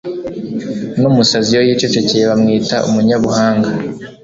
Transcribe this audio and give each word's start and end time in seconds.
n'umusazi, 0.99 1.49
iyo 1.51 1.61
yicecekeye, 1.67 2.23
bamwita 2.31 2.75
umunyabuhanga 2.87 3.69